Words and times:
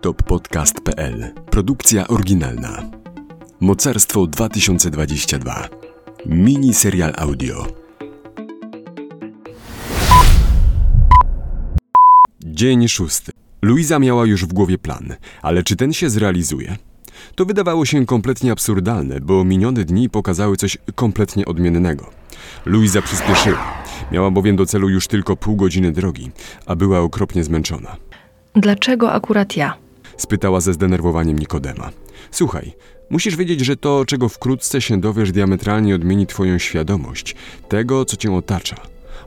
toppodcast.pl 0.00 1.34
Produkcja 1.50 2.08
oryginalna. 2.08 2.82
Mocarstwo 3.60 4.26
2022. 4.26 5.68
Mini 6.26 6.74
serial 6.74 7.12
audio. 7.16 7.66
Dzień 12.44 12.88
szósty. 12.88 13.32
Luiza 13.62 13.98
miała 13.98 14.26
już 14.26 14.44
w 14.44 14.52
głowie 14.52 14.78
plan, 14.78 15.14
ale 15.42 15.62
czy 15.62 15.76
ten 15.76 15.92
się 15.92 16.10
zrealizuje? 16.10 16.76
To 17.34 17.44
wydawało 17.44 17.84
się 17.84 18.06
kompletnie 18.06 18.52
absurdalne, 18.52 19.20
bo 19.20 19.44
minione 19.44 19.84
dni 19.84 20.10
pokazały 20.10 20.56
coś 20.56 20.78
kompletnie 20.94 21.46
odmiennego. 21.46 22.10
Luiza 22.66 23.02
przyspieszyła. 23.02 23.82
Miała 24.12 24.30
bowiem 24.30 24.56
do 24.56 24.66
celu 24.66 24.88
już 24.88 25.06
tylko 25.06 25.36
pół 25.36 25.56
godziny 25.56 25.92
drogi, 25.92 26.30
a 26.66 26.76
była 26.76 27.00
okropnie 27.00 27.44
zmęczona. 27.44 27.96
Dlaczego 28.54 29.12
akurat 29.12 29.56
ja? 29.56 29.89
Spytała 30.20 30.60
ze 30.60 30.74
zdenerwowaniem 30.74 31.38
Nikodema. 31.38 31.90
Słuchaj, 32.30 32.72
musisz 33.10 33.36
wiedzieć, 33.36 33.60
że 33.60 33.76
to, 33.76 34.04
czego 34.04 34.28
wkrótce 34.28 34.80
się 34.80 35.00
dowiesz, 35.00 35.32
diametralnie 35.32 35.94
odmieni 35.94 36.26
twoją 36.26 36.58
świadomość, 36.58 37.36
tego, 37.68 38.04
co 38.04 38.16
cię 38.16 38.32
otacza. 38.32 38.76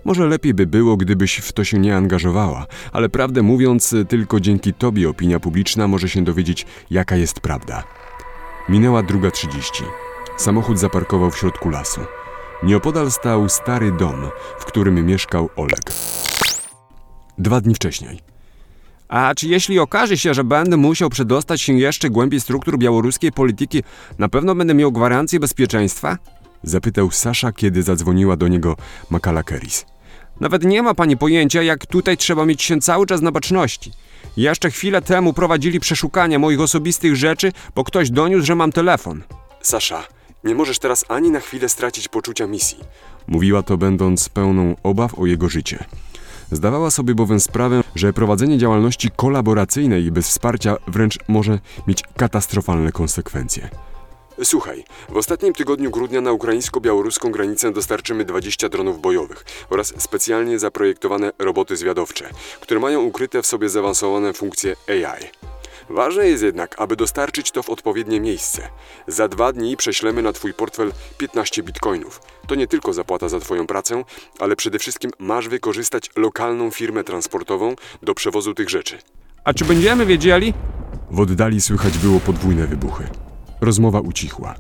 Może 0.06 0.28
lepiej 0.28 0.54
by 0.54 0.66
było, 0.66 0.98
gdybyś 0.98 1.36
w 1.38 1.52
to 1.52 1.64
się 1.64 1.80
nie 1.80 1.96
angażowała, 1.96 2.66
ale 2.92 3.10
prawdę 3.10 3.42
mówiąc, 3.42 3.96
tylko 4.10 4.40
dzięki 4.40 4.74
tobie 4.74 5.10
opinia 5.10 5.40
publiczna 5.40 5.88
może 5.88 6.10
się 6.10 6.24
dowiedzieć, 6.24 6.66
jaka 6.92 7.16
jest 7.16 7.40
prawda. 7.40 7.84
Minęła 8.70 9.04
druga 9.04 9.32
trzydzieści. 9.32 9.84
Samochód 10.38 10.80
zaparkował 10.80 11.32
w 11.32 11.38
środku 11.38 11.70
lasu. 11.70 12.02
Nieopodal 12.64 13.12
stał 13.12 13.50
stary 13.50 13.92
dom, 13.92 14.30
w 14.60 14.66
którym 14.66 15.06
mieszkał 15.06 15.50
Oleg. 15.56 15.94
Dwa 17.38 17.62
dni 17.62 17.76
wcześniej. 17.76 18.33
A 19.14 19.36
czy 19.36 19.48
jeśli 19.48 19.80
okaże 19.80 20.18
się, 20.18 20.34
że 20.34 20.44
będę 20.44 20.78
musiał 20.78 21.10
przedostać 21.10 21.62
się 21.62 21.74
jeszcze 21.74 22.10
głębiej 22.10 22.42
struktur 22.42 22.78
białoruskiej 22.78 23.32
polityki, 23.32 23.84
na 24.20 24.30
pewno 24.30 24.56
będę 24.56 24.74
miał 24.74 24.92
gwarancję 24.92 25.40
bezpieczeństwa? 25.40 26.18
Zapytał 26.64 27.12
Sasza, 27.12 27.52
kiedy 27.52 27.84
zadzwoniła 27.84 28.38
do 28.38 28.48
niego 28.48 28.76
Makala 29.10 29.44
Keris. 29.44 29.86
Nawet 30.40 30.64
nie 30.64 30.84
ma 30.84 30.94
pani 30.94 31.18
pojęcia, 31.18 31.64
jak 31.64 31.86
tutaj 31.86 32.18
trzeba 32.18 32.46
mieć 32.46 32.62
się 32.62 32.80
cały 32.80 33.06
czas 33.06 33.22
na 33.22 33.32
baczności. 33.32 33.92
Jeszcze 34.38 34.72
chwilę 34.72 35.02
temu 35.02 35.34
prowadzili 35.34 35.80
przeszukania 35.80 36.40
moich 36.40 36.62
osobistych 36.62 37.16
rzeczy, 37.16 37.52
bo 37.76 37.84
ktoś 37.84 38.10
doniósł, 38.10 38.46
że 38.46 38.56
mam 38.56 38.72
telefon. 38.72 39.24
Sasza, 39.62 40.04
nie 40.44 40.56
możesz 40.56 40.80
teraz 40.80 41.06
ani 41.10 41.32
na 41.32 41.40
chwilę 41.40 41.70
stracić 41.70 42.08
poczucia 42.08 42.48
misji. 42.48 42.80
Mówiła 43.28 43.64
to 43.64 43.78
będąc 43.78 44.30
pełną 44.30 44.76
obaw 44.84 45.20
o 45.20 45.26
jego 45.26 45.50
życie. 45.50 45.86
Zdawała 46.54 46.92
sobie 46.92 47.16
bowiem 47.16 47.40
sprawę, 47.40 47.84
że 47.96 48.14
prowadzenie 48.14 48.58
działalności 48.58 49.12
kolaboracyjnej 49.16 50.12
bez 50.12 50.28
wsparcia 50.28 50.78
wręcz 50.88 51.20
może 51.28 51.60
mieć 51.88 52.04
katastrofalne 52.18 52.92
konsekwencje. 52.92 53.70
Słuchaj, 54.44 54.84
w 55.10 55.18
ostatnim 55.18 55.54
tygodniu 55.54 55.92
grudnia 55.92 56.22
na 56.22 56.32
ukraińsko-białoruską 56.32 57.32
granicę 57.32 57.72
dostarczymy 57.72 58.26
20 58.26 58.70
dronów 58.70 59.02
bojowych 59.02 59.46
oraz 59.70 59.94
specjalnie 59.98 60.60
zaprojektowane 60.60 61.32
roboty 61.40 61.78
zwiadowcze, 61.78 62.30
które 62.62 62.80
mają 62.80 63.02
ukryte 63.02 63.42
w 63.42 63.48
sobie 63.48 63.70
zaawansowane 63.70 64.34
funkcje 64.34 64.76
AI. 64.88 65.43
Ważne 65.94 66.28
jest 66.28 66.44
jednak, 66.44 66.76
aby 66.82 66.96
dostarczyć 66.96 67.52
to 67.52 67.64
w 67.64 67.70
odpowiednie 67.70 68.22
miejsce. 68.22 68.62
Za 69.08 69.28
dwa 69.28 69.54
dni 69.54 69.78
prześlemy 69.78 70.22
na 70.22 70.34
Twój 70.34 70.54
portfel 70.54 70.92
15 71.18 71.64
bitcoinów. 71.64 72.22
To 72.48 72.56
nie 72.56 72.68
tylko 72.68 72.94
zapłata 72.94 73.30
za 73.30 73.40
Twoją 73.40 73.68
pracę, 73.68 74.04
ale 74.40 74.56
przede 74.56 74.80
wszystkim 74.80 75.12
masz 75.20 75.48
wykorzystać 75.48 76.10
lokalną 76.16 76.72
firmę 76.72 77.04
transportową 77.04 77.76
do 78.04 78.16
przewozu 78.16 78.54
tych 78.54 78.70
rzeczy. 78.70 78.98
A 79.44 79.54
czy 79.54 79.66
będziemy 79.66 80.06
wiedzieli? 80.06 80.54
W 81.12 81.20
oddali 81.20 81.62
słychać 81.62 81.98
było 81.98 82.20
podwójne 82.20 82.68
wybuchy. 82.68 83.04
Rozmowa 83.62 84.00
ucichła. 84.00 84.56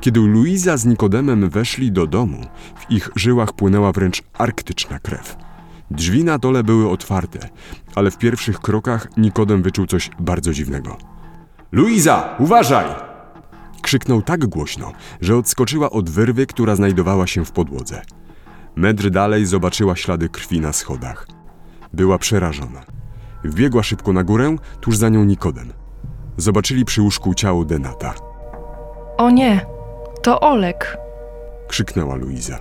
Kiedy 0.00 0.20
Luiza 0.20 0.76
z 0.76 0.84
Nikodemem 0.84 1.50
weszli 1.50 1.92
do 1.92 2.06
domu, 2.06 2.46
w 2.76 2.90
ich 2.90 3.10
żyłach 3.16 3.52
płynęła 3.52 3.92
wręcz 3.92 4.22
arktyczna 4.32 4.98
krew. 4.98 5.36
Drzwi 5.90 6.24
na 6.24 6.38
dole 6.38 6.62
były 6.62 6.90
otwarte, 6.90 7.48
ale 7.94 8.10
w 8.10 8.18
pierwszych 8.18 8.60
krokach 8.60 9.16
Nikodem 9.16 9.62
wyczuł 9.62 9.86
coś 9.86 10.10
bardzo 10.20 10.52
dziwnego. 10.52 10.96
Luiza, 11.72 12.36
uważaj! 12.38 12.86
Krzyknął 13.82 14.22
tak 14.22 14.46
głośno, 14.46 14.92
że 15.20 15.36
odskoczyła 15.36 15.90
od 15.90 16.10
wyrwy, 16.10 16.46
która 16.46 16.76
znajdowała 16.76 17.26
się 17.26 17.44
w 17.44 17.52
podłodze. 17.52 18.02
Metr 18.76 19.10
dalej 19.10 19.46
zobaczyła 19.46 19.96
ślady 19.96 20.28
krwi 20.28 20.60
na 20.60 20.72
schodach. 20.72 21.26
Była 21.92 22.18
przerażona. 22.18 22.80
Wbiegła 23.44 23.82
szybko 23.82 24.12
na 24.12 24.24
górę, 24.24 24.56
tuż 24.80 24.96
za 24.96 25.08
nią 25.08 25.24
Nikodem. 25.24 25.72
Zobaczyli 26.36 26.84
przy 26.84 27.02
łóżku 27.02 27.34
ciało 27.34 27.64
Denata. 27.64 28.14
O 29.16 29.30
nie, 29.30 29.66
to 30.22 30.40
Olek. 30.40 30.96
Krzyknęła 31.68 32.14
Luiza. 32.14 32.58